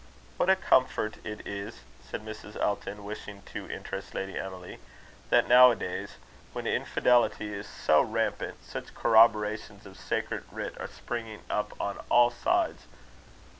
[0.37, 2.55] "What a comfort it is," said Mrs.
[2.59, 4.79] Elton, wishing to interest Lady Emily,
[5.29, 6.15] "that now a days,
[6.53, 12.31] when infidelity is so rampant, such corroborations of Sacred Writ are springing up on all
[12.31, 12.85] sides!